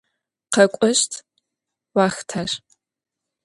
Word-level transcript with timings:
Khek'oşt 0.53 1.11
vuaxhter. 1.93 2.49